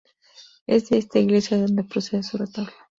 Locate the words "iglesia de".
1.19-1.67